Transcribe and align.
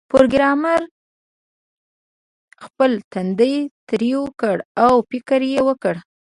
پروګرامر 0.11 0.81
خپل 2.63 2.91
تندی 3.11 3.55
ترېو 3.89 4.23
کړ 4.41 4.57
او 4.85 4.93
فکر 5.09 5.39
یې 5.53 5.61
وکړ 5.67 5.95